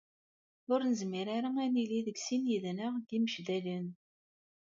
[0.73, 3.87] Ur nezmir ara ad nili deg sin yid-neɣ deg Imecdalen.